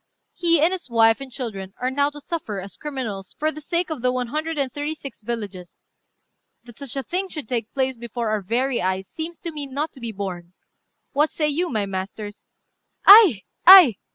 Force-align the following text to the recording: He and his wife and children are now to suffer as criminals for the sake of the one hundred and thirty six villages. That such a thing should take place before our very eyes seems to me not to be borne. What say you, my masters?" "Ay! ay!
He 0.33 0.59
and 0.61 0.71
his 0.73 0.89
wife 0.89 1.21
and 1.21 1.31
children 1.31 1.75
are 1.79 1.91
now 1.91 2.09
to 2.09 2.19
suffer 2.19 2.59
as 2.59 2.75
criminals 2.75 3.35
for 3.37 3.51
the 3.51 3.61
sake 3.61 3.91
of 3.91 4.01
the 4.01 4.11
one 4.11 4.29
hundred 4.29 4.57
and 4.57 4.71
thirty 4.73 4.95
six 4.95 5.21
villages. 5.21 5.83
That 6.63 6.79
such 6.79 6.95
a 6.95 7.03
thing 7.03 7.29
should 7.29 7.47
take 7.47 7.71
place 7.71 7.95
before 7.97 8.31
our 8.31 8.41
very 8.41 8.81
eyes 8.81 9.07
seems 9.07 9.39
to 9.41 9.51
me 9.51 9.67
not 9.67 9.91
to 9.91 9.99
be 9.99 10.11
borne. 10.11 10.53
What 11.11 11.29
say 11.29 11.49
you, 11.49 11.69
my 11.69 11.85
masters?" 11.85 12.51
"Ay! 13.05 13.43
ay! 13.67 13.97